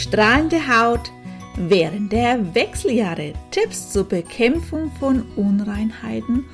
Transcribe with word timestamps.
strahlende 0.00 0.66
Haut 0.66 1.12
während 1.56 2.10
der 2.10 2.54
Wechseljahre. 2.54 3.34
Tipps 3.50 3.92
zur 3.92 4.08
Bekämpfung 4.08 4.90
von 4.98 5.26
Unreinheiten 5.36 6.46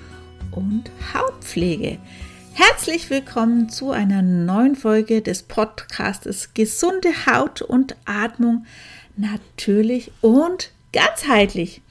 und 0.50 0.90
Hautpflege. 1.14 1.98
Herzlich 2.54 3.08
willkommen 3.08 3.68
zu 3.68 3.92
einer 3.92 4.22
neuen 4.22 4.74
Folge 4.74 5.22
des 5.22 5.44
Podcastes 5.44 6.54
Gesunde 6.54 7.10
Haut 7.26 7.62
und 7.62 7.94
Atmung 8.04 8.66
natürlich 9.16 10.10
und 10.22 10.72
ganzheitlich. 10.92 11.82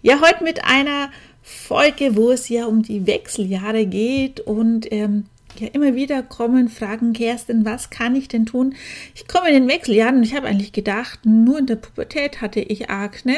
Ja, 0.00 0.22
heute 0.22 0.44
mit 0.44 0.64
einer 0.64 1.10
Folge, 1.42 2.16
wo 2.16 2.30
es 2.30 2.48
ja 2.48 2.64
um 2.64 2.82
die 2.82 3.06
Wechseljahre 3.06 3.84
geht 3.84 4.40
und 4.40 4.90
ähm, 4.90 5.26
ja 5.60 5.68
immer 5.68 5.94
wieder 5.94 6.22
kommen 6.22 6.68
Fragen, 6.68 7.12
Kerstin, 7.12 7.64
was 7.64 7.90
kann 7.90 8.14
ich 8.14 8.28
denn 8.28 8.46
tun? 8.46 8.74
Ich 9.14 9.26
komme 9.28 9.48
in 9.48 9.54
den 9.54 9.68
Wechseljahren 9.68 10.16
und 10.16 10.22
ich 10.22 10.34
habe 10.34 10.46
eigentlich 10.46 10.72
gedacht, 10.72 11.20
nur 11.24 11.58
in 11.58 11.66
der 11.66 11.76
Pubertät 11.76 12.40
hatte 12.40 12.60
ich 12.60 12.90
Akne. 12.90 13.36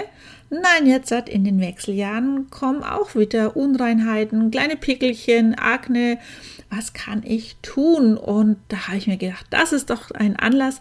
Nein, 0.51 0.87
jetzt 0.87 1.11
hat 1.11 1.29
in 1.29 1.45
den 1.45 1.61
Wechseljahren 1.61 2.49
kommen 2.51 2.83
auch 2.83 3.15
wieder 3.15 3.57
Unreinheiten, 3.57 4.51
kleine 4.51 4.77
Pickelchen, 4.77 5.55
Akne. 5.55 6.19
Was 6.71 6.93
kann 6.93 7.23
ich 7.25 7.57
tun? 7.63 8.17
Und 8.17 8.57
da 8.69 8.89
habe 8.89 8.99
ich 8.99 9.07
mir 9.07 9.17
gedacht, 9.17 9.47
das 9.51 9.73
ist 9.73 9.91
doch 9.91 10.11
ein 10.11 10.37
Anlass, 10.37 10.81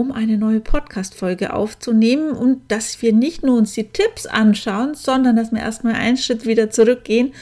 um 0.00 0.12
eine 0.12 0.38
neue 0.38 0.60
Podcast-Folge 0.60 1.52
aufzunehmen 1.52 2.32
und 2.32 2.72
dass 2.72 3.02
wir 3.02 3.12
nicht 3.12 3.42
nur 3.42 3.58
uns 3.58 3.74
die 3.74 3.84
Tipps 3.84 4.24
anschauen, 4.24 4.94
sondern 4.94 5.36
dass 5.36 5.52
wir 5.52 5.60
erstmal 5.60 5.92
einen 5.92 6.16
Schritt 6.16 6.46
wieder 6.46 6.70
zurückgehen 6.70 7.34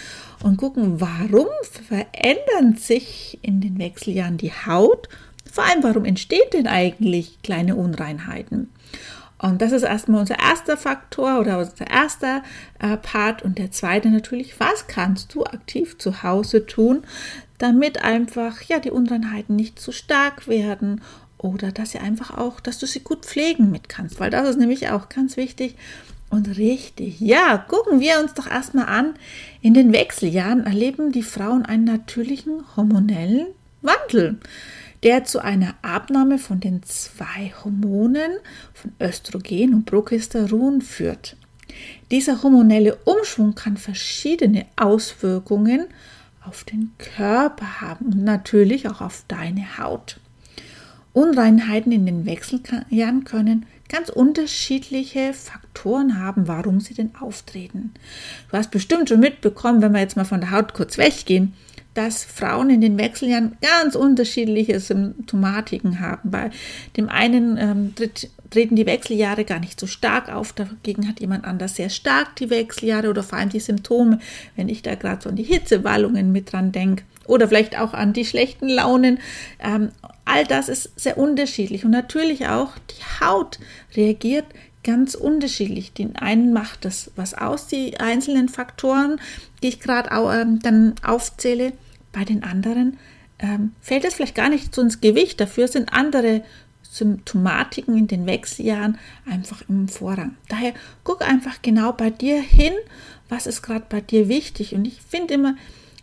und 0.43 0.57
gucken, 0.57 1.01
warum 1.01 1.47
verändern 1.71 2.77
sich 2.77 3.39
in 3.43 3.61
den 3.61 3.79
Wechseljahren 3.79 4.39
die 4.39 4.51
Haut? 4.51 5.09
Vor 5.49 5.63
allem, 5.63 5.85
warum 5.85 6.05
entsteht 6.05 6.53
denn 6.53 6.67
eigentlich 6.67 7.41
kleine 7.43 7.77
Unreinheiten? 7.77 8.71
Und 9.41 9.63
das 9.63 9.71
ist 9.71 9.85
erstmal 9.85 10.23
unser 10.23 10.41
erster 10.41 10.77
Faktor 10.77 11.39
oder 11.39 11.61
unser 11.61 11.89
erster 11.89 12.43
äh, 12.81 12.97
Part. 12.97 13.43
Und 13.43 13.59
der 13.59 13.71
zweite 13.71 14.11
natürlich, 14.11 14.59
was 14.59 14.89
kannst 14.89 15.33
du 15.33 15.45
aktiv 15.45 15.97
zu 15.99 16.25
Hause 16.25 16.67
tun, 16.67 17.05
damit 17.59 18.03
einfach 18.03 18.63
ja 18.63 18.81
die 18.81 18.91
Unreinheiten 18.91 19.55
nicht 19.55 19.79
zu 19.79 19.93
stark 19.93 20.49
werden 20.49 21.03
oder 21.39 21.73
dass 21.73 21.93
sie 21.93 21.99
einfach 21.99 22.37
auch, 22.37 22.61
dass 22.61 22.79
du 22.79 22.87
sie 22.87 23.01
gut 23.01 23.25
pflegen 23.25 23.71
mit 23.71 23.89
kannst, 23.89 24.21
weil 24.21 24.31
das 24.31 24.49
ist 24.49 24.59
nämlich 24.59 24.91
auch 24.91 25.09
ganz 25.09 25.37
wichtig, 25.37 25.77
und 26.31 26.59
richtig, 26.59 27.21
ja, 27.21 27.57
gucken 27.57 28.01
wir 28.01 28.21
uns 28.21 28.35
doch 28.35 28.47
erstmal 28.47 28.87
an. 28.87 29.15
In 29.63 29.73
den 29.73 29.93
Wechseljahren 29.93 30.67
erleben 30.67 31.11
die 31.11 31.23
Frauen 31.23 31.65
einen 31.65 31.85
natürlichen 31.85 32.65
hormonellen 32.77 33.47
Wandel, 33.81 34.39
der 35.03 35.25
zu 35.25 35.43
einer 35.43 35.75
Abnahme 35.81 36.39
von 36.39 36.61
den 36.61 36.83
zwei 36.83 37.55
Hormonen, 37.65 38.33
von 38.75 38.93
Östrogen 39.01 39.73
und 39.73 39.87
Progesteron 39.87 40.83
führt. 40.83 41.37
Dieser 42.11 42.43
hormonelle 42.43 42.97
Umschwung 43.05 43.55
kann 43.55 43.77
verschiedene 43.79 44.67
Auswirkungen 44.77 45.87
auf 46.45 46.65
den 46.65 46.93
Körper 46.99 47.81
haben 47.81 48.07
und 48.07 48.25
natürlich 48.25 48.89
auch 48.89 49.01
auf 49.01 49.25
deine 49.29 49.79
Haut. 49.79 50.19
Unreinheiten 51.19 51.91
in 51.91 52.07
den 52.07 52.27
Wechseljahren 52.27 53.25
können 53.25 53.67
ganz 53.89 54.09
unterschiedliche 54.09 55.33
Faktoren 55.33 56.23
haben, 56.23 56.47
warum 56.47 56.79
sie 56.79 56.95
denn 56.95 57.11
auftreten. 57.21 57.93
Du 58.51 58.57
hast 58.57 58.71
bestimmt 58.71 59.09
schon 59.09 59.19
mitbekommen, 59.19 59.83
wenn 59.83 59.93
wir 59.93 60.01
jetzt 60.01 60.17
mal 60.17 60.25
von 60.25 60.41
der 60.41 60.53
Haut 60.53 60.75
kurz 60.75 60.97
weggehen, 60.97 61.55
dass 61.95 62.23
Frauen 62.23 62.71
in 62.71 62.81
den 62.81 62.99
Wechseljahren 62.99 63.57
ganz 63.61 63.97
unterschiedliche 63.97 64.79
Symptomatiken 64.79 65.99
haben. 65.99 66.31
Bei 66.31 66.51
dem 66.97 67.09
einen 67.09 67.57
ähm, 67.57 67.95
tritt, 67.97 68.31
treten 68.51 68.77
die 68.77 68.87
Wechseljahre 68.87 69.45
gar 69.45 69.59
nicht 69.59 69.81
so 69.81 69.89
stark 69.89 70.33
auf, 70.33 70.53
dagegen 70.53 71.09
hat 71.09 71.19
jemand 71.19 71.45
anders 71.45 71.75
sehr 71.75 71.91
stark 71.91 72.37
die 72.37 72.51
Wechseljahre 72.51 73.11
oder 73.11 73.25
vor 73.25 73.39
allem 73.39 73.49
die 73.49 73.59
Symptome, 73.59 74.21
wenn 74.55 74.69
ich 74.69 74.83
da 74.83 74.95
gerade 74.95 75.23
so 75.23 75.31
an 75.31 75.37
die 75.37 75.43
Hitzewallungen 75.43 76.31
mit 76.31 76.53
dran 76.53 76.71
denke 76.71 77.03
oder 77.29 77.47
vielleicht 77.47 77.79
auch 77.79 77.95
an 77.95 78.13
die 78.13 78.25
schlechten 78.25 78.69
Launen. 78.69 79.19
Ähm, 79.61 79.91
all 80.29 80.45
das 80.45 80.69
ist 80.69 80.99
sehr 81.01 81.19
unterschiedlich 81.19 81.85
und 81.85 81.91
natürlich 81.91 82.47
auch 82.49 82.73
die 82.91 83.25
Haut 83.25 83.59
reagiert 83.97 84.45
ganz 84.85 85.15
unterschiedlich. 85.15 85.93
Den 85.93 86.17
einen 86.17 86.53
macht 86.53 86.85
das 86.85 87.11
was 87.17 87.35
aus, 87.35 87.67
die 87.67 87.99
einzelnen 87.99 88.49
Faktoren, 88.49 89.21
die 89.63 89.69
ich 89.69 89.81
gerade 89.81 90.11
ähm, 90.13 90.61
dann 90.61 90.95
aufzähle. 91.03 91.73
Bei 92.13 92.25
den 92.25 92.43
anderen 92.43 92.99
ähm, 93.39 93.73
fällt 93.81 94.05
es 94.05 94.15
vielleicht 94.15 94.35
gar 94.35 94.49
nicht 94.49 94.75
so 94.75 94.83
ins 94.83 95.01
Gewicht. 95.01 95.41
Dafür 95.41 95.69
sind 95.69 95.93
andere 95.93 96.43
Symptomatiken 96.83 97.97
in 97.97 98.07
den 98.07 98.27
Wechseljahren 98.27 98.99
einfach 99.27 99.63
im 99.69 99.89
Vorrang. 99.89 100.37
Daher 100.49 100.73
guck 101.05 101.23
einfach 101.23 101.61
genau 101.63 101.93
bei 101.93 102.11
dir 102.11 102.41
hin, 102.41 102.73
was 103.29 103.47
ist 103.47 103.63
gerade 103.63 103.85
bei 103.89 104.01
dir 104.01 104.29
wichtig. 104.29 104.75
Und 104.75 104.87
ich 104.87 105.03
finde 105.03 105.35
immer, 105.35 105.55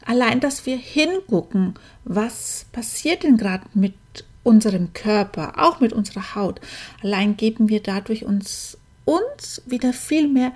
allein, 0.06 0.40
dass 0.40 0.66
wir 0.66 0.78
hingucken, 0.78 1.74
was 2.04 2.66
passiert 2.72 3.24
denn 3.24 3.38
gerade 3.38 3.66
mit 3.74 3.94
unserem 4.44 4.94
Körper, 4.94 5.54
auch 5.58 5.80
mit 5.80 5.92
unserer 5.92 6.36
Haut, 6.36 6.62
allein 7.04 7.36
geben 7.36 7.68
wir 7.68 7.82
dadurch 7.82 8.24
uns, 8.26 8.78
uns 9.04 9.62
wieder 9.66 9.92
viel 9.92 10.28
mehr 10.28 10.54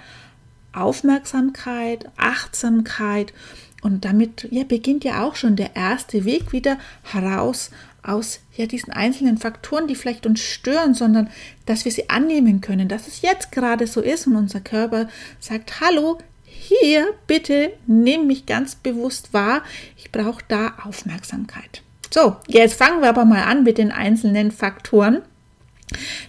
Aufmerksamkeit, 0.74 2.10
Achtsamkeit. 2.16 3.34
Und 3.82 4.06
damit 4.06 4.48
ja, 4.52 4.64
beginnt 4.64 5.04
ja 5.04 5.24
auch 5.24 5.36
schon 5.36 5.56
der 5.56 5.76
erste 5.76 6.26
Weg 6.26 6.52
wieder 6.52 6.78
heraus 7.04 7.72
aus 8.04 8.40
ja, 8.56 8.66
diesen 8.66 8.92
einzelnen 8.92 9.38
Faktoren, 9.38 9.88
die 9.88 9.96
vielleicht 9.96 10.26
uns 10.26 10.42
stören, 10.42 10.94
sondern 10.94 11.30
dass 11.66 11.86
wir 11.86 11.92
sie 11.92 12.10
annehmen 12.10 12.62
können, 12.62 12.88
dass 12.88 13.08
es 13.08 13.22
jetzt 13.22 13.52
gerade 13.52 13.88
so 13.88 14.02
ist 14.02 14.28
und 14.28 14.36
unser 14.36 14.60
Körper 14.60 15.08
sagt, 15.40 15.80
hallo, 15.80 16.20
hier 16.70 17.14
bitte 17.28 17.72
nimm 17.88 18.28
mich 18.28 18.46
ganz 18.46 18.76
bewusst 18.76 19.34
wahr, 19.34 19.64
ich 19.98 20.12
brauche 20.12 20.44
da 20.48 20.74
Aufmerksamkeit. 20.84 21.82
So, 22.12 22.38
jetzt 22.48 22.76
fangen 22.76 23.02
wir 23.02 23.10
aber 23.10 23.26
mal 23.26 23.44
an 23.44 23.64
mit 23.64 23.78
den 23.78 23.92
einzelnen 23.92 24.52
Faktoren. 24.52 25.22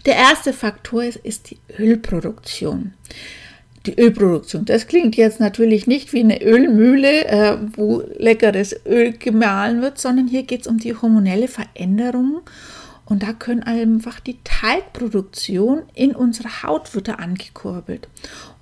Der 0.06 0.16
erste 0.16 0.52
Faktor 0.52 1.04
ist, 1.04 1.16
ist 1.16 1.50
die 1.50 1.58
Ölproduktion. 1.78 2.94
Die 3.86 3.98
Ölproduktion, 3.98 4.66
das 4.66 4.86
klingt 4.86 5.16
jetzt 5.16 5.40
natürlich 5.40 5.86
nicht 5.86 6.12
wie 6.12 6.20
eine 6.20 6.42
Ölmühle, 6.42 7.26
äh, 7.26 7.56
wo 7.76 8.02
leckeres 8.18 8.76
Öl 8.84 9.12
gemahlen 9.12 9.80
wird, 9.80 9.98
sondern 9.98 10.28
hier 10.28 10.42
geht 10.42 10.62
es 10.62 10.66
um 10.66 10.78
die 10.78 10.94
hormonelle 10.94 11.48
Veränderung 11.48 12.42
und 13.10 13.24
da 13.24 13.32
können 13.32 13.64
einfach 13.64 14.20
die 14.20 14.38
Talgproduktion 14.44 15.82
in 15.94 16.14
unserer 16.14 16.62
Haut 16.62 16.94
wird 16.94 17.08
angekurbelt. 17.08 18.06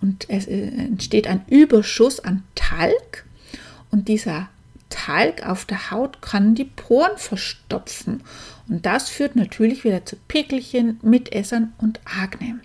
Und 0.01 0.25
es 0.31 0.47
äh, 0.47 0.69
entsteht 0.69 1.27
ein 1.27 1.45
Überschuss 1.49 2.19
an 2.19 2.45
Talg. 2.55 3.27
Und 3.91 4.09
dieser 4.09 4.49
Talg 4.89 5.47
auf 5.47 5.67
der 5.67 5.91
Haut 5.91 6.23
kann 6.23 6.55
die 6.55 6.65
Poren 6.65 7.19
verstopfen. 7.19 8.23
Und 8.71 8.87
das 8.87 9.11
führt 9.11 9.37
natürlich 9.37 9.85
wieder 9.85 10.07
zu 10.07 10.17
Pickelchen, 10.17 10.99
Mitessern 11.03 11.75
und 11.77 12.01
Akne. 12.07 12.61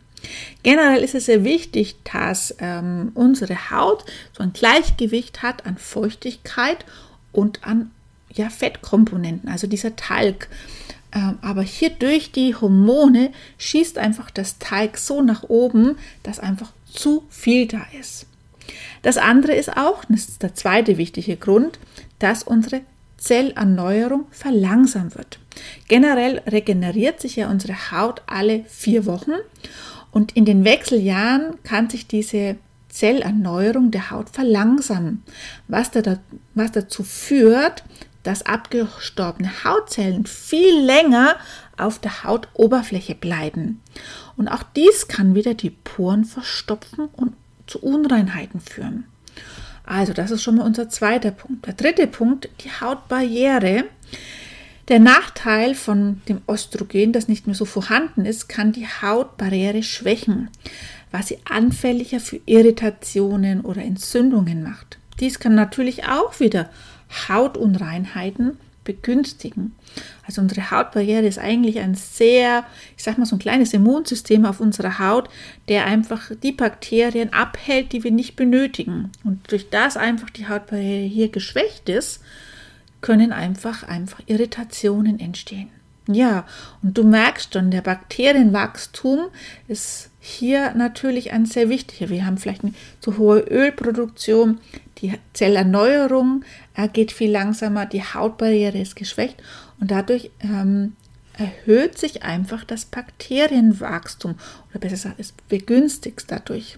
Generell 0.64 1.04
ist 1.04 1.16
es 1.16 1.26
sehr 1.26 1.44
wichtig, 1.44 1.98
dass 2.06 2.56
ähm, 2.60 3.12
unsere 3.14 3.72
Haut 3.72 4.06
so 4.32 4.42
ein 4.42 4.54
Gleichgewicht 4.54 5.44
hat 5.44 5.66
an 5.66 5.78
Feuchtigkeit 5.78 6.86
und 7.34 7.68
an 7.68 7.92
ja, 8.32 8.50
Fettkomponenten, 8.50 9.50
also 9.50 9.68
dieser 9.68 9.98
Talg. 9.98 10.48
Ähm, 11.14 11.38
aber 11.42 11.62
hier 11.62 11.92
durch 11.92 12.32
die 12.32 12.56
Hormone 12.56 13.32
schießt 13.58 13.98
einfach 13.98 14.32
das 14.32 14.58
Teig 14.60 14.98
so 14.98 15.22
nach 15.22 15.44
oben, 15.44 15.98
dass 16.24 16.40
einfach 16.40 16.72
zu 16.92 17.24
viel 17.30 17.68
da 17.68 17.86
ist. 18.00 18.26
Das 19.02 19.18
andere 19.18 19.54
ist 19.54 19.76
auch, 19.76 20.06
das 20.06 20.30
ist 20.30 20.44
der 20.44 20.56
zweite 20.56 20.98
wichtige 20.98 21.36
Grund, 21.36 21.80
dass 22.20 22.44
unsere 22.44 22.82
Zellerneuerung 23.18 24.26
verlangsamt 24.32 25.16
wird. 25.16 25.40
Generell 25.88 26.40
regeneriert 26.48 27.22
sich 27.22 27.36
ja 27.36 27.50
unsere 27.50 27.92
Haut 27.92 28.22
alle 28.26 28.66
vier 28.66 29.06
Wochen 29.06 29.34
und 30.12 30.36
in 30.36 30.46
den 30.46 30.66
Wechseljahren 30.66 31.62
kann 31.64 31.90
sich 31.90 32.08
diese 32.08 32.58
Zellerneuerung 32.90 33.92
der 33.92 34.12
Haut 34.12 34.30
verlangsamen, 34.30 35.24
was, 35.68 35.92
da, 35.92 36.20
was 36.54 36.72
dazu 36.72 37.04
führt, 37.04 37.84
dass 38.24 38.46
abgestorbene 38.46 39.64
Hautzellen 39.64 40.26
viel 40.26 40.80
länger 40.80 41.36
auf 41.78 42.00
der 42.00 42.24
Hautoberfläche 42.24 43.16
bleiben. 43.16 43.82
Und 44.38 44.48
auch 44.48 44.64
dies 44.76 45.08
kann 45.08 45.36
wieder 45.36 45.54
die 45.54 45.70
Poren 45.70 46.26
verstopfen 46.26 47.10
und 47.14 47.34
zu 47.68 47.80
Unreinheiten 47.80 48.60
führen. 48.62 49.06
Also 49.86 50.14
das 50.14 50.32
ist 50.32 50.42
schon 50.42 50.56
mal 50.56 50.66
unser 50.66 50.90
zweiter 50.90 51.32
Punkt. 51.32 51.66
Der 51.66 51.74
dritte 51.74 52.08
Punkt, 52.08 52.50
die 52.62 52.70
Hautbarriere. 52.70 53.86
Der 54.90 55.00
Nachteil 55.00 55.76
von 55.76 56.22
dem 56.28 56.42
Östrogen, 56.50 57.14
das 57.14 57.30
nicht 57.30 57.48
mehr 57.48 57.56
so 57.56 57.64
vorhanden 57.64 58.26
ist, 58.26 58.50
kann 58.50 58.74
die 58.74 58.88
Hautbarriere 58.88 59.82
schwächen, 59.82 60.50
was 61.12 61.30
sie 61.30 61.40
anfälliger 61.50 62.20
für 62.20 62.42
Irritationen 62.46 63.62
oder 63.62 63.82
Entzündungen 63.82 64.62
macht. 64.62 64.98
Dies 65.22 65.40
kann 65.40 65.56
natürlich 65.56 66.06
auch 66.06 66.40
wieder 66.42 66.70
Hautunreinheiten 67.28 68.58
begünstigen. 68.84 69.76
Also 70.26 70.42
unsere 70.42 70.72
Hautbarriere 70.72 71.26
ist 71.26 71.40
eigentlich 71.40 71.80
ein 71.80 71.96
sehr, 71.96 72.66
ich 72.98 73.04
sag 73.04 73.18
mal, 73.18 73.26
so 73.26 73.36
ein 73.36 73.40
kleines 73.40 73.74
Immunsystem 73.74 74.46
auf 74.46 74.60
unserer 74.60 75.00
Haut, 75.00 75.30
der 75.70 75.86
einfach 75.86 76.32
die 76.42 76.52
Bakterien 76.52 77.32
abhält, 77.34 77.94
die 77.94 78.04
wir 78.04 78.12
nicht 78.12 78.36
benötigen. 78.36 79.12
Und 79.24 79.52
durch 79.52 79.70
das 79.70 79.98
einfach 79.98 80.30
die 80.30 80.48
Hautbarriere 80.48 81.08
hier 81.08 81.30
geschwächt 81.30 81.90
ist, 81.90 82.22
können 83.02 83.32
einfach, 83.32 83.84
einfach 83.84 84.22
Irritationen 84.28 85.20
entstehen. 85.20 85.70
Ja, 86.08 86.46
und 86.82 86.98
du 86.98 87.04
merkst 87.04 87.54
schon, 87.54 87.72
der 87.72 87.82
Bakterienwachstum 87.82 89.28
ist 89.68 90.10
hier 90.20 90.74
natürlich 90.74 91.32
ein 91.32 91.46
sehr 91.46 91.70
wichtiger. 91.70 92.10
Wir 92.10 92.26
haben 92.26 92.38
vielleicht 92.38 92.64
eine 92.64 92.74
zu 93.00 93.18
hohe 93.18 93.40
Ölproduktion, 93.40 94.60
die 94.98 95.14
Zellerneuerung 95.34 96.44
geht 96.92 97.12
viel 97.12 97.32
langsamer, 97.32 97.86
die 97.86 98.04
Hautbarriere 98.04 98.78
ist 98.78 98.96
geschwächt 98.96 99.42
und 99.80 99.92
dadurch 99.92 100.32
ähm, 100.42 100.96
erhöht 101.38 101.98
sich 101.98 102.24
einfach 102.24 102.64
das 102.64 102.86
Bakterienwachstum 102.86 104.36
oder 104.70 104.80
besser 104.80 104.96
gesagt, 104.96 105.20
es 105.20 105.34
begünstigt 105.50 106.26
dadurch. 106.28 106.78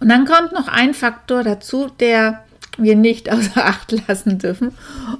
Und 0.00 0.08
dann 0.08 0.26
kommt 0.26 0.52
noch 0.52 0.68
ein 0.68 0.94
Faktor 0.94 1.42
dazu, 1.42 1.88
der 2.00 2.44
wir 2.78 2.96
nicht 2.96 3.30
außer 3.30 3.56
Acht 3.66 3.92
lassen 4.06 4.38
dürfen. 4.38 4.72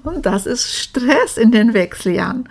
Und 0.05 0.25
das 0.26 0.46
ist 0.46 0.72
Stress 0.72 1.37
in 1.37 1.50
den 1.50 1.75
Wechseljahren. 1.75 2.49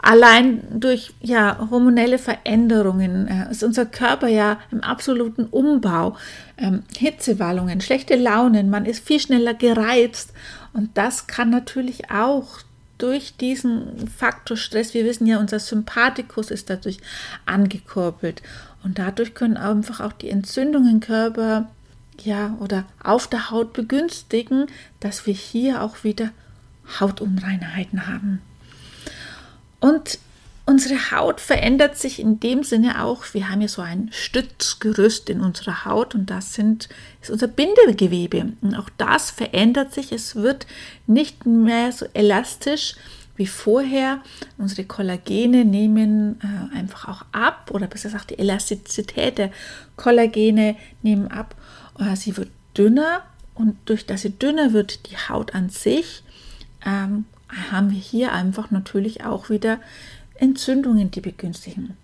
Allein 0.00 0.62
durch 0.70 1.12
ja, 1.20 1.68
hormonelle 1.70 2.18
Veränderungen 2.18 3.26
äh, 3.28 3.50
ist 3.50 3.64
unser 3.64 3.86
Körper 3.86 4.28
ja 4.28 4.58
im 4.70 4.80
absoluten 4.80 5.46
Umbau. 5.46 6.16
Ähm, 6.56 6.82
Hitzewallungen, 6.96 7.80
schlechte 7.80 8.16
Launen, 8.16 8.70
man 8.70 8.84
ist 8.84 9.04
viel 9.04 9.20
schneller 9.20 9.54
gereizt. 9.54 10.32
Und 10.72 10.96
das 10.96 11.26
kann 11.26 11.50
natürlich 11.50 12.10
auch 12.10 12.60
durch 12.98 13.36
diesen 13.36 14.08
Faktor 14.08 14.56
Stress, 14.56 14.92
wir 14.92 15.04
wissen 15.04 15.26
ja, 15.26 15.38
unser 15.38 15.60
Sympathikus 15.60 16.50
ist 16.50 16.68
dadurch 16.68 16.98
angekurbelt. 17.46 18.42
Und 18.84 18.98
dadurch 18.98 19.34
können 19.34 19.56
einfach 19.56 20.00
auch 20.00 20.12
die 20.12 20.30
Entzündungen 20.30 20.94
im 20.94 21.00
Körper 21.00 21.68
ja, 22.22 22.56
oder 22.60 22.84
auf 23.02 23.26
der 23.28 23.50
Haut 23.50 23.72
begünstigen, 23.72 24.66
dass 25.00 25.26
wir 25.26 25.34
hier 25.34 25.82
auch 25.82 26.04
wieder 26.04 26.30
Hautunreinheiten 27.00 28.06
haben. 28.06 28.40
Und 29.80 30.18
unsere 30.66 31.10
Haut 31.12 31.40
verändert 31.40 31.96
sich 31.96 32.20
in 32.20 32.40
dem 32.40 32.62
Sinne 32.62 33.02
auch, 33.02 33.24
wir 33.32 33.48
haben 33.48 33.60
ja 33.60 33.68
so 33.68 33.82
ein 33.82 34.10
Stützgerüst 34.12 35.30
in 35.30 35.40
unserer 35.40 35.84
Haut 35.84 36.14
und 36.14 36.30
das 36.30 36.54
sind, 36.54 36.88
ist 37.22 37.30
unser 37.30 37.48
Bindegewebe. 37.48 38.52
Und 38.60 38.74
auch 38.74 38.90
das 38.98 39.30
verändert 39.30 39.94
sich, 39.94 40.12
es 40.12 40.36
wird 40.36 40.66
nicht 41.06 41.46
mehr 41.46 41.92
so 41.92 42.06
elastisch 42.12 42.96
wie 43.36 43.46
vorher. 43.46 44.20
Unsere 44.58 44.84
Kollagene 44.84 45.64
nehmen 45.64 46.40
äh, 46.42 46.76
einfach 46.76 47.08
auch 47.08 47.24
ab 47.32 47.70
oder 47.72 47.86
besser 47.86 48.08
gesagt 48.08 48.30
die 48.30 48.38
Elastizität 48.38 49.38
der 49.38 49.50
Kollagene 49.96 50.76
nehmen 51.02 51.28
ab 51.28 51.54
sie 52.14 52.36
wird 52.36 52.50
dünner 52.76 53.22
und 53.54 53.76
durch 53.86 54.06
das 54.06 54.22
sie 54.22 54.38
dünner 54.38 54.72
wird, 54.72 55.10
die 55.10 55.16
Haut 55.16 55.54
an 55.54 55.68
sich, 55.68 56.22
ähm, 56.84 57.24
haben 57.70 57.90
wir 57.90 57.98
hier 57.98 58.32
einfach 58.32 58.70
natürlich 58.70 59.24
auch 59.24 59.50
wieder 59.50 59.78
Entzündungen, 60.34 61.10
die 61.10 61.20
begünstigen. 61.20 61.96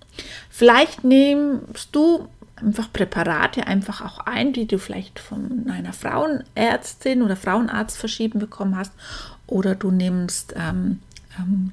Vielleicht 0.50 1.05
nimmst 1.05 1.91
du 1.93 2.29
einfach 2.56 2.93
Präparate 2.93 3.67
einfach 3.67 4.00
auch 4.00 4.20
ein, 4.20 4.52
die 4.52 4.67
du 4.67 4.79
vielleicht 4.79 5.19
von 5.19 5.69
einer 5.70 5.93
Frauenärztin 5.93 7.23
oder 7.23 7.37
Frauenarzt 7.37 7.97
verschrieben 7.97 8.38
bekommen 8.38 8.76
hast, 8.76 8.93
oder 9.47 9.75
du 9.75 9.90
nimmst 9.90 10.55
ähm, 10.56 11.00
ähm, 11.38 11.73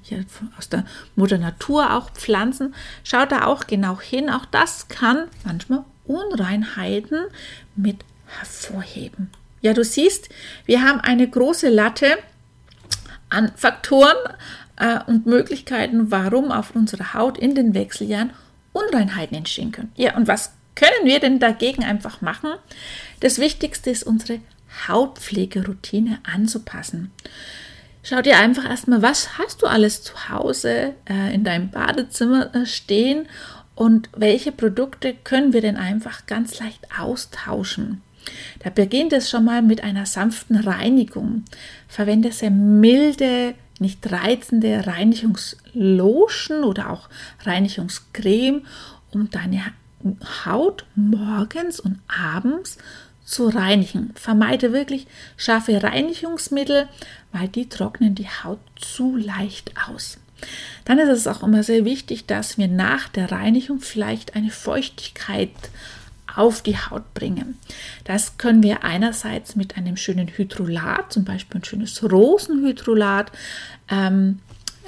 aus 0.58 0.70
der 0.70 0.86
Mutter 1.16 1.38
Natur 1.38 1.96
auch 1.96 2.10
Pflanzen. 2.12 2.76
Schau 3.04 3.26
da 3.26 3.46
auch 3.46 3.68
genau 3.68 4.00
hin. 4.00 4.30
Auch 4.30 4.46
das 4.46 4.88
kann 4.88 5.26
manchmal 5.46 5.84
Unreinheiten 6.06 7.26
mit 7.76 7.98
hervorheben. 8.40 9.30
Ja, 9.62 9.74
du 9.74 9.84
siehst, 9.84 10.30
wir 10.66 10.82
haben 10.84 11.00
eine 11.00 11.30
große 11.30 11.70
Latte 11.70 12.18
an 13.30 13.52
Faktoren 13.56 14.18
äh, 14.78 15.00
und 15.06 15.26
Möglichkeiten, 15.26 16.12
warum 16.12 16.52
auf 16.52 16.76
unserer 16.76 17.14
Haut 17.14 17.38
in 17.38 17.56
den 17.56 17.74
Wechseljahren 17.74 18.32
Unreinheiten 18.74 19.38
entstehen 19.38 19.72
können. 19.72 19.92
Ja, 19.96 20.16
und 20.16 20.28
was 20.28 20.54
können 20.76 21.06
wir 21.06 21.20
denn 21.20 21.40
dagegen 21.40 21.84
einfach 21.84 22.22
machen? 22.22 22.52
Das 23.20 23.38
Wichtigste 23.38 23.90
ist, 23.90 24.04
unsere 24.04 24.40
Hautpflegeroutine 24.88 26.20
anzupassen. 26.24 27.12
Schau 28.04 28.22
dir 28.22 28.40
einfach 28.40 28.68
erstmal, 28.68 29.02
was 29.02 29.38
hast 29.38 29.62
du 29.62 29.68
alles 29.68 30.02
zu 30.02 30.30
Hause 30.30 30.96
äh, 31.08 31.34
in 31.34 31.44
deinem 31.44 31.70
Badezimmer 31.70 32.56
äh, 32.56 32.66
stehen 32.66 33.28
und 33.76 34.10
welche 34.16 34.52
Produkte 34.52 35.14
können 35.14 35.54
wir 35.54 35.62
denn 35.62 35.78
einfach 35.78 36.26
ganz 36.26 36.60
leicht 36.60 36.88
austauschen. 36.98 38.02
Da 38.60 38.70
beginnt 38.70 39.14
es 39.14 39.30
schon 39.30 39.46
mal 39.46 39.62
mit 39.62 39.84
einer 39.84 40.06
sanften 40.06 40.56
Reinigung. 40.58 41.44
Verwende 41.88 42.32
sehr 42.32 42.52
milde, 42.52 43.56
nicht 43.80 44.12
reizende 44.12 44.86
Reinigungslotion 44.86 46.64
oder 46.64 46.92
auch 46.92 47.10
Reinigungscreme, 47.44 48.66
um 49.12 49.30
deine 49.30 49.62
Haut 50.46 50.86
morgens 50.96 51.80
und 51.80 52.00
abends 52.08 52.78
zu 53.24 53.48
reinigen. 53.48 54.12
Vermeide 54.16 54.74
wirklich 54.74 55.08
scharfe 55.38 55.82
Reinigungsmittel, 55.82 56.88
weil 57.32 57.48
die 57.48 57.70
trocknen 57.70 58.16
die 58.16 58.28
Haut 58.28 58.60
zu 58.76 59.16
leicht 59.16 59.74
aus. 59.88 60.18
Dann 60.86 61.00
ist 61.00 61.10
es 61.10 61.28
auch 61.28 61.44
immer 61.44 61.64
sehr 61.64 61.86
wichtig, 61.86 62.26
dass 62.26 62.58
wir 62.58 62.68
nach 62.68 63.10
der 63.10 63.32
Reinigung 63.32 63.80
vielleicht 63.80 64.36
eine 64.36 64.50
Feuchtigkeit 64.50 65.52
auf 66.36 66.62
die 66.62 66.78
Haut 66.78 67.14
bringen. 67.14 67.58
Das 68.04 68.38
können 68.38 68.64
wir 68.64 68.84
einerseits 68.84 69.56
mit 69.56 69.78
einem 69.78 69.98
schönen 69.98 70.28
Hydrolat, 70.28 71.14
zum 71.14 71.26
Beispiel 71.26 71.62
ein 71.62 71.64
schönes 71.66 72.04
Rosenhydrolat. 72.04 73.32
Ähm, 73.90 74.40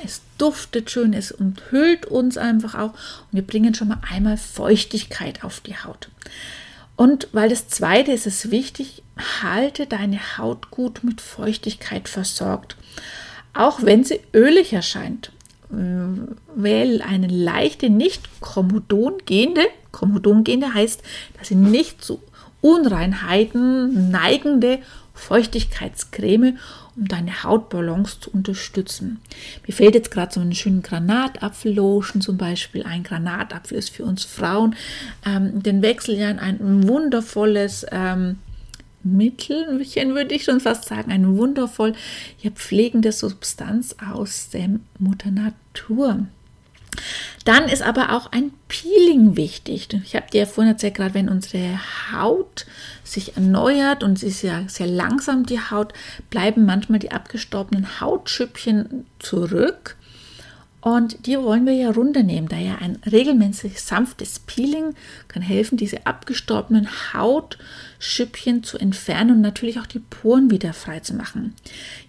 es 0.03 0.21
duftet 0.37 0.91
schön, 0.91 1.13
es 1.13 1.31
umhüllt 1.31 2.05
uns 2.05 2.37
einfach 2.37 2.75
auch 2.75 2.91
und 2.91 3.31
wir 3.31 3.43
bringen 3.43 3.73
schon 3.73 3.87
mal 3.89 4.01
einmal 4.09 4.37
Feuchtigkeit 4.37 5.43
auf 5.43 5.59
die 5.61 5.77
Haut. 5.77 6.09
Und 6.95 7.27
weil 7.31 7.49
das 7.49 7.67
zweite 7.69 8.11
ist 8.11 8.27
es 8.27 8.51
wichtig, 8.51 9.03
halte 9.41 9.87
deine 9.87 10.37
Haut 10.37 10.71
gut 10.71 11.03
mit 11.03 11.21
Feuchtigkeit 11.21 12.09
versorgt. 12.09 12.75
Auch 13.53 13.83
wenn 13.83 14.03
sie 14.03 14.19
ölig 14.33 14.73
erscheint 14.73 15.31
wähle 16.55 17.03
eine 17.03 17.27
leichte, 17.27 17.89
nicht 17.89 18.41
komodongehende, 18.41 19.61
komodongehende 19.93 20.73
heißt, 20.73 21.01
dass 21.39 21.47
sie 21.47 21.55
nicht 21.55 22.03
zu 22.03 22.19
Unreinheiten 22.59 24.11
neigende 24.11 24.79
Feuchtigkeitscreme, 25.13 26.57
um 26.95 27.07
deine 27.07 27.43
Hautbalance 27.43 28.19
zu 28.19 28.31
unterstützen. 28.31 29.19
Mir 29.65 29.73
fällt 29.73 29.95
jetzt 29.95 30.11
gerade 30.11 30.33
so 30.33 30.39
einen 30.39 30.55
schönen 30.55 30.81
Granatapfellotion 30.81 32.21
zum 32.21 32.37
Beispiel. 32.37 32.83
Ein 32.83 33.03
Granatapfel 33.03 33.77
ist 33.77 33.89
für 33.89 34.05
uns 34.05 34.23
Frauen 34.23 34.75
ähm, 35.25 35.61
den 35.61 35.81
Wechseljahren 35.81 36.39
ein 36.39 36.87
wundervolles 36.87 37.85
ähm, 37.91 38.37
Mittelchen, 39.03 40.15
würde 40.15 40.33
ich 40.33 40.45
schon 40.45 40.61
fast 40.61 40.85
sagen, 40.85 41.11
eine 41.11 41.35
wundervoll 41.37 41.93
ja, 42.41 42.51
pflegende 42.51 43.11
Substanz 43.11 43.95
aus 44.13 44.49
der 44.49 44.69
Mutter 44.97 45.31
Natur. 45.31 46.25
Dann 47.45 47.65
ist 47.65 47.81
aber 47.81 48.13
auch 48.13 48.31
ein 48.31 48.51
Peeling 48.67 49.35
wichtig. 49.35 49.89
Ich 50.05 50.15
habe 50.15 50.29
dir 50.31 50.41
ja 50.41 50.45
vorhin 50.45 50.73
erzählt, 50.73 50.95
gerade 50.95 51.13
wenn 51.13 51.29
unsere 51.29 51.79
Haut 52.11 52.65
sich 53.03 53.35
erneuert 53.35 54.03
und 54.03 54.17
sie 54.17 54.27
ist 54.27 54.41
ja 54.41 54.63
sehr 54.67 54.87
langsam, 54.87 55.45
die 55.45 55.59
Haut, 55.59 55.93
bleiben 56.29 56.65
manchmal 56.65 56.99
die 56.99 57.11
abgestorbenen 57.11 57.99
Hautschüppchen 57.99 59.05
zurück. 59.19 59.97
Und 60.83 61.27
die 61.27 61.37
wollen 61.37 61.65
wir 61.65 61.73
ja 61.73 61.91
runternehmen. 61.91 62.49
Daher 62.49 62.81
ein 62.81 62.97
regelmäßig 63.09 63.79
sanftes 63.79 64.39
Peeling 64.39 64.95
kann 65.29 65.41
helfen, 65.41 65.77
diese 65.77 66.05
abgestorbenen 66.05 66.89
Hautschüppchen 67.13 68.63
zu 68.63 68.77
entfernen 68.77 69.37
und 69.37 69.41
natürlich 69.41 69.79
auch 69.79 69.85
die 69.85 69.99
Poren 69.99 70.51
wieder 70.51 70.73
frei 70.73 70.99
zu 70.99 71.13
machen. 71.13 71.55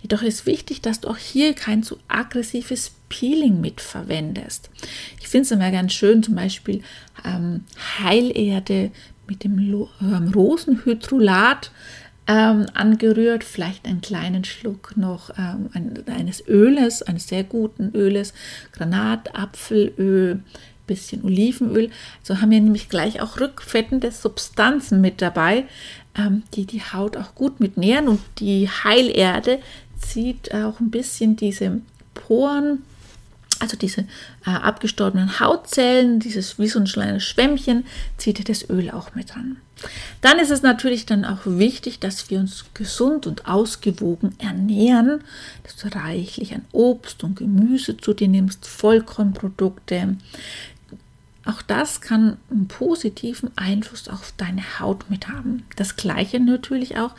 Jedoch 0.02 0.23
ist 0.23 0.45
wichtig, 0.47 0.81
dass 0.81 1.00
du 1.00 1.09
auch 1.09 1.16
hier 1.16 1.54
kein 1.54 1.85
zu 1.85 1.99
aggressives 2.09 2.90
Peeling 3.09 3.61
mitverwendest. 3.61 4.71
Ich 5.21 5.28
finde 5.28 5.45
es 5.45 5.52
immer 5.52 5.71
ganz 5.71 5.93
schön, 5.93 6.25
zum 6.25 6.35
Beispiel 6.35 6.83
ähm, 7.25 7.62
Heilerde 8.00 8.90
mit 9.28 9.45
dem 9.45 9.87
ähm, 10.00 10.33
Rosenhydrolat 10.35 11.71
ähm, 12.26 12.66
angerührt, 12.75 13.45
vielleicht 13.45 13.87
einen 13.87 14.00
kleinen 14.00 14.45
Schluck 14.45 14.97
noch 14.97 15.31
ähm, 15.38 15.69
eines 16.07 16.47
Öles, 16.47 17.02
eines 17.02 17.28
sehr 17.28 17.45
guten 17.45 17.95
Öles, 17.95 18.33
Granatapfelöl, 18.73 20.40
bisschen 20.87 21.25
Olivenöl. 21.25 21.90
So 22.23 22.40
haben 22.40 22.50
wir 22.50 22.61
nämlich 22.61 22.88
gleich 22.88 23.21
auch 23.21 23.40
rückfettende 23.40 24.11
Substanzen 24.11 25.00
mit 25.00 25.21
dabei, 25.21 25.64
ähm, 26.16 26.43
die 26.54 26.66
die 26.66 26.83
Haut 26.83 27.16
auch 27.16 27.35
gut 27.35 27.61
mitnähren 27.61 28.09
und 28.09 28.21
die 28.38 28.69
Heilerde 28.69 29.61
zieht 29.99 30.54
auch 30.54 30.81
ein 30.81 30.90
bisschen 30.90 31.37
diese 31.37 31.81
Poren 32.14 32.83
also 33.61 33.76
diese 33.76 34.02
äh, 34.46 34.50
abgestorbenen 34.50 35.40
Hautzellen, 35.40 36.20
dieses 36.20 36.58
wie 36.58 36.68
so 36.68 36.78
ein 36.78 36.87
kleines 36.87 37.25
Schwämmchen, 37.25 37.84
zieht 38.16 38.49
das 38.49 38.68
Öl 38.68 38.90
auch 38.90 39.14
mit 39.14 39.34
dran. 39.34 39.56
Dann 40.20 40.38
ist 40.38 40.50
es 40.50 40.62
natürlich 40.62 41.06
dann 41.06 41.25
auch 41.25 41.40
wichtig, 41.44 41.99
dass 41.99 42.30
wir 42.30 42.38
uns 42.38 42.64
gesund 42.75 43.26
und 43.26 43.46
ausgewogen 43.46 44.34
ernähren, 44.38 45.23
dass 45.62 45.76
du 45.76 45.88
reichlich 45.88 46.54
an 46.54 46.64
Obst 46.73 47.25
und 47.25 47.37
Gemüse 47.37 47.96
zu 47.96 48.14
dir 48.14 48.28
nimmst, 48.28 48.66
Vollkornprodukte. 48.66 50.16
Auch 51.44 51.61
das 51.61 52.00
kann 52.00 52.38
einen 52.50 52.68
positiven 52.68 53.50
Einfluss 53.56 54.08
auf 54.08 54.32
deine 54.37 54.80
Haut 54.80 55.11
mit 55.11 55.28
haben. 55.28 55.64
Das 55.76 55.96
gleiche 55.96 56.40
natürlich 56.40 56.96
auch, 56.96 57.14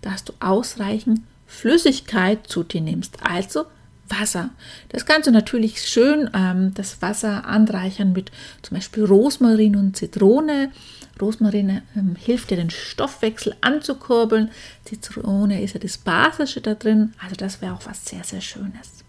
dass 0.00 0.24
du 0.24 0.32
ausreichend 0.38 1.20
Flüssigkeit 1.46 2.46
zu 2.46 2.62
dir 2.62 2.80
nimmst, 2.80 3.18
also 3.22 3.66
Wasser. 4.08 4.50
Das 4.90 5.06
kannst 5.06 5.26
du 5.26 5.30
natürlich 5.30 5.82
schön 5.82 6.30
ähm, 6.34 6.72
das 6.74 7.00
Wasser 7.02 7.46
anreichern 7.46 8.12
mit 8.12 8.30
zum 8.62 8.76
Beispiel 8.76 9.04
Rosmarin 9.04 9.76
und 9.76 9.96
Zitrone. 9.96 10.70
Rosmarin 11.20 11.82
ähm, 11.96 12.16
hilft 12.16 12.50
dir, 12.50 12.56
den 12.56 12.70
Stoffwechsel 12.70 13.54
anzukurbeln. 13.60 14.50
Zitrone 14.84 15.62
ist 15.62 15.74
ja 15.74 15.80
das 15.80 15.98
Basische 15.98 16.60
da 16.60 16.74
drin. 16.74 17.14
Also 17.22 17.36
das 17.36 17.62
wäre 17.62 17.74
auch 17.74 17.86
was 17.86 18.04
sehr, 18.04 18.24
sehr 18.24 18.40
Schönes. 18.40 19.04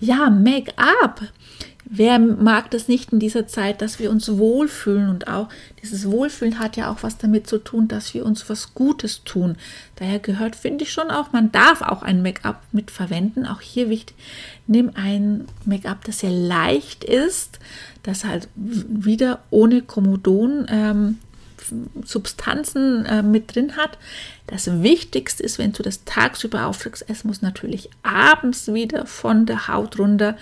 Ja, 0.00 0.30
Make-up. 0.30 1.22
Wer 1.90 2.18
mag 2.18 2.70
das 2.70 2.86
nicht 2.86 3.14
in 3.14 3.18
dieser 3.18 3.46
Zeit, 3.46 3.80
dass 3.80 3.98
wir 3.98 4.10
uns 4.10 4.36
wohlfühlen 4.36 5.08
und 5.08 5.26
auch 5.26 5.48
dieses 5.82 6.10
Wohlfühlen 6.10 6.58
hat 6.58 6.76
ja 6.76 6.90
auch 6.90 7.02
was 7.02 7.16
damit 7.16 7.46
zu 7.46 7.56
tun, 7.56 7.88
dass 7.88 8.12
wir 8.12 8.26
uns 8.26 8.50
was 8.50 8.74
Gutes 8.74 9.24
tun. 9.24 9.56
Daher 9.96 10.18
gehört, 10.18 10.54
finde 10.54 10.84
ich 10.84 10.92
schon 10.92 11.10
auch, 11.10 11.32
man 11.32 11.50
darf 11.50 11.80
auch 11.80 12.02
ein 12.02 12.20
Make-up 12.20 12.62
mit 12.72 12.90
verwenden. 12.90 13.46
Auch 13.46 13.62
hier 13.62 13.88
wichtig, 13.88 14.16
nimm 14.66 14.90
ein 14.96 15.46
Make-up, 15.64 16.04
das 16.04 16.18
sehr 16.18 16.30
leicht 16.30 17.04
ist, 17.04 17.58
das 18.02 18.24
halt 18.24 18.48
wieder 18.54 19.40
ohne 19.48 19.80
Komodon 19.80 20.66
ähm, 20.68 21.18
Substanzen 22.04 23.06
äh, 23.06 23.22
mit 23.22 23.54
drin 23.54 23.76
hat. 23.76 23.96
Das 24.46 24.82
Wichtigste 24.82 25.42
ist, 25.42 25.58
wenn 25.58 25.72
du 25.72 25.82
das 25.82 26.04
tagsüber 26.04 26.66
aufträgst, 26.66 27.06
es 27.08 27.24
muss 27.24 27.40
natürlich 27.40 27.88
abends 28.02 28.72
wieder 28.72 29.06
von 29.06 29.46
der 29.46 29.68
Haut 29.68 29.98
runter. 29.98 30.36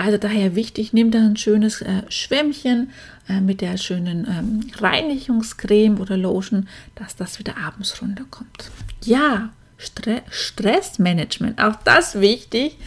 Also 0.00 0.16
daher 0.16 0.54
wichtig, 0.54 0.94
nimm 0.94 1.10
da 1.10 1.18
ein 1.18 1.36
schönes 1.36 1.82
äh, 1.82 2.04
Schwämmchen 2.08 2.90
äh, 3.28 3.42
mit 3.42 3.60
der 3.60 3.76
schönen 3.76 4.26
ähm, 4.26 4.70
Reinigungscreme 4.78 6.00
oder 6.00 6.16
Lotion, 6.16 6.68
dass 6.94 7.16
das 7.16 7.38
wieder 7.38 7.58
abends 7.58 8.00
runterkommt. 8.00 8.70
Ja, 9.04 9.50
Stre 9.76 10.22
Stressmanagement, 10.30 11.62
auch 11.62 11.76
das 11.84 12.18
wichtig. 12.18 12.78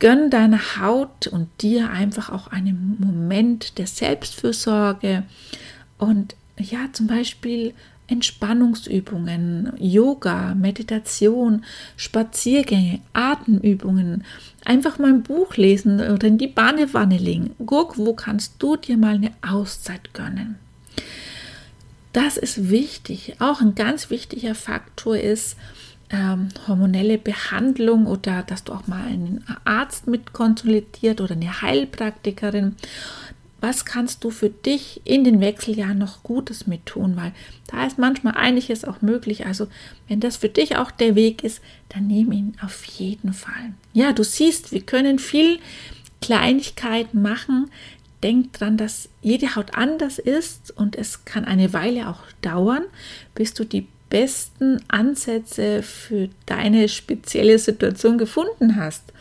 Gönn 0.00 0.28
deiner 0.28 0.60
Haut 0.78 1.28
und 1.28 1.48
dir 1.62 1.88
einfach 1.88 2.28
auch 2.28 2.48
einen 2.48 2.98
Moment 2.98 3.78
der 3.78 3.86
Selbstfürsorge 3.86 5.22
und 5.96 6.36
ja, 6.58 6.90
zum 6.92 7.06
Beispiel 7.06 7.72
Entspannungsübungen, 8.08 9.72
Yoga, 9.78 10.54
Meditation, 10.54 11.64
Spaziergänge, 11.96 13.00
Atemübungen, 13.12 14.24
einfach 14.64 14.98
mal 14.98 15.10
ein 15.10 15.22
Buch 15.22 15.56
lesen 15.56 16.00
oder 16.00 16.26
in 16.26 16.38
die 16.38 16.48
Badewanne 16.48 17.18
legen. 17.18 17.54
Guck, 17.64 17.98
wo 17.98 18.14
kannst 18.14 18.54
du 18.58 18.76
dir 18.76 18.96
mal 18.96 19.14
eine 19.16 19.32
Auszeit 19.46 20.14
gönnen? 20.14 20.56
Das 22.12 22.36
ist 22.36 22.70
wichtig. 22.70 23.36
Auch 23.38 23.60
ein 23.60 23.74
ganz 23.74 24.10
wichtiger 24.10 24.54
Faktor 24.54 25.18
ist 25.18 25.56
ähm, 26.10 26.48
hormonelle 26.66 27.18
Behandlung 27.18 28.06
oder 28.06 28.42
dass 28.42 28.64
du 28.64 28.72
auch 28.72 28.86
mal 28.86 29.06
einen 29.06 29.44
Arzt 29.64 30.06
mit 30.06 30.32
konsultiert 30.32 31.20
oder 31.20 31.34
eine 31.34 31.60
Heilpraktikerin 31.60 32.76
was 33.60 33.84
kannst 33.84 34.22
du 34.22 34.30
für 34.30 34.50
dich 34.50 35.00
in 35.04 35.24
den 35.24 35.40
Wechseljahren 35.40 35.98
noch 35.98 36.22
Gutes 36.22 36.66
mit 36.66 36.86
tun, 36.86 37.16
weil 37.16 37.32
da 37.66 37.86
ist 37.86 37.98
manchmal 37.98 38.34
einiges 38.34 38.84
auch 38.84 39.02
möglich. 39.02 39.46
Also 39.46 39.66
wenn 40.06 40.20
das 40.20 40.36
für 40.36 40.48
dich 40.48 40.76
auch 40.76 40.90
der 40.90 41.14
Weg 41.14 41.42
ist, 41.42 41.60
dann 41.88 42.06
nimm 42.06 42.30
ihn 42.32 42.56
auf 42.62 42.84
jeden 42.84 43.32
Fall. 43.32 43.72
Ja, 43.92 44.12
du 44.12 44.22
siehst, 44.22 44.70
wir 44.70 44.82
können 44.82 45.18
viel 45.18 45.58
Kleinigkeiten 46.20 47.20
machen. 47.20 47.70
Denk 48.22 48.52
dran, 48.52 48.76
dass 48.76 49.08
jede 49.22 49.54
Haut 49.54 49.74
anders 49.74 50.18
ist 50.18 50.76
und 50.76 50.96
es 50.96 51.24
kann 51.24 51.44
eine 51.44 51.72
Weile 51.72 52.08
auch 52.08 52.20
dauern, 52.42 52.82
bis 53.34 53.54
du 53.54 53.64
die 53.64 53.86
besten 54.10 54.82
Ansätze 54.88 55.82
für 55.82 56.28
deine 56.46 56.88
spezielle 56.88 57.58
Situation 57.58 58.18
gefunden 58.18 58.76
hast. 58.76 59.12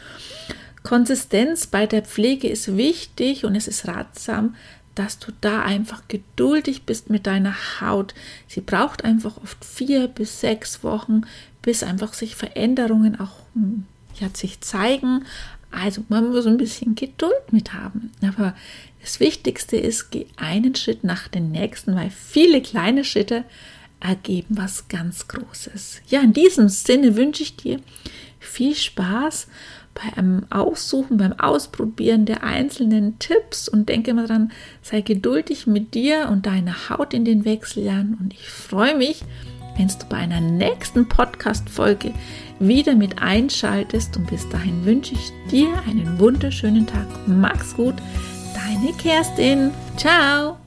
Konsistenz 0.88 1.68
bei 1.68 1.86
der 1.86 2.02
Pflege 2.02 2.48
ist 2.48 2.78
wichtig 2.78 3.44
und 3.44 3.56
es 3.56 3.68
ist 3.68 3.90
ratsam, 3.90 4.56
dass 4.96 5.20
du 5.20 5.34
da 5.42 5.62
einfach 5.62 6.04
geduldig 6.08 6.84
bist 6.84 7.10
mit 7.10 7.28
deiner 7.28 7.54
Haut. 7.82 8.14
Sie 8.48 8.62
braucht 8.62 9.04
einfach 9.04 9.36
oft 9.36 9.66
vier 9.66 10.08
bis 10.08 10.40
sechs 10.40 10.86
Wochen, 10.86 11.24
bis 11.62 11.84
einfach 11.84 12.14
sich 12.14 12.38
Veränderungen 12.38 13.20
auch 13.20 13.36
hm, 13.54 13.84
ja, 14.22 14.30
sich 14.34 14.62
zeigen. 14.62 15.26
Also 15.72 16.06
man 16.08 16.30
muss 16.30 16.48
ein 16.48 16.56
bisschen 16.56 16.96
Geduld 16.96 17.52
mit 17.52 17.74
haben. 17.74 18.14
Aber 18.26 18.56
das 19.02 19.20
Wichtigste 19.20 19.76
ist, 19.76 20.10
geh 20.12 20.28
einen 20.38 20.74
Schritt 20.74 21.04
nach 21.04 21.28
dem 21.28 21.52
nächsten, 21.52 21.96
weil 21.96 22.12
viele 22.12 22.62
kleine 22.62 23.04
Schritte 23.04 23.44
ergeben 24.00 24.56
was 24.56 24.88
ganz 24.88 25.28
Großes. 25.28 26.02
Ja, 26.08 26.22
in 26.22 26.32
diesem 26.32 26.70
Sinne 26.70 27.18
wünsche 27.18 27.44
ich 27.44 27.58
dir 27.58 27.82
viel 28.40 28.74
Spaß 28.74 29.48
beim 29.98 30.46
Aussuchen, 30.50 31.18
beim 31.18 31.34
Ausprobieren 31.34 32.26
der 32.26 32.44
einzelnen 32.44 33.20
Tipps 33.20 33.68
und 33.68 33.90
denke 33.90 34.12
immer 34.12 34.28
dran, 34.28 34.52
sei 34.82 35.02
geduldig 35.02 35.68
mit 35.68 35.94
dir 35.94 36.30
und 36.32 36.46
deiner 36.46 36.90
Haut 36.90 37.14
in 37.14 37.26
den 37.26 37.46
Wechseljahren 37.46 38.18
und 38.20 38.34
ich 38.34 38.50
freue 38.50 38.96
mich, 38.96 39.24
wenn 39.78 39.88
du 39.88 40.06
bei 40.10 40.18
einer 40.18 40.42
nächsten 40.42 41.08
Podcast-Folge 41.08 42.12
wieder 42.60 42.96
mit 42.96 43.22
einschaltest 43.22 44.18
und 44.18 44.28
bis 44.30 44.48
dahin 44.50 44.86
wünsche 44.86 45.14
ich 45.14 45.32
dir 45.52 45.70
einen 45.88 46.20
wunderschönen 46.20 46.88
Tag. 46.88 47.08
Mach's 47.28 47.76
gut, 47.76 47.96
deine 48.56 48.94
Kerstin. 48.94 49.72
Ciao. 49.96 50.58